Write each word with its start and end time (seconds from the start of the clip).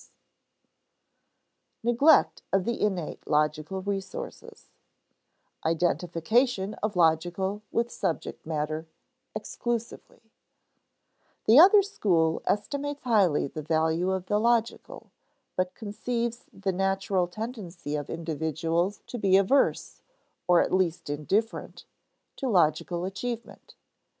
[Sidenote: 1.77 1.93
Neglect 1.93 2.41
of 2.51 2.65
the 2.65 2.81
innate 2.81 3.27
logical 3.27 3.83
resources] 3.83 4.71
[Sidenote: 5.61 5.75
Identification 5.75 6.73
of 6.81 6.95
logical 6.95 7.61
with 7.71 7.91
subject 7.91 8.43
matter, 8.43 8.87
exclusively] 9.35 10.31
The 11.45 11.59
other 11.59 11.83
school 11.83 12.41
estimates 12.47 13.03
highly 13.03 13.45
the 13.45 13.61
value 13.61 14.09
of 14.09 14.25
the 14.25 14.39
logical, 14.39 15.11
but 15.55 15.75
conceives 15.75 16.45
the 16.51 16.71
natural 16.71 17.27
tendency 17.27 17.95
of 17.95 18.09
individuals 18.09 19.03
to 19.05 19.19
be 19.19 19.37
averse, 19.37 20.01
or 20.47 20.61
at 20.61 20.73
least 20.73 21.11
indifferent, 21.11 21.85
to 22.37 22.49
logical 22.49 23.05
achievement. 23.05 23.75